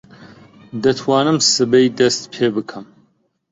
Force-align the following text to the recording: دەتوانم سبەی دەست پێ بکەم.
دەتوانم 0.83 1.37
سبەی 1.53 1.87
دەست 1.99 2.21
پێ 2.33 2.47
بکەم. 2.55 2.85